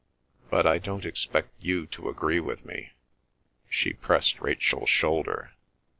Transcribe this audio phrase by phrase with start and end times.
[0.49, 2.93] But I don't expect you to agree with me!"
[3.69, 5.51] She pressed Rachel's shoulder.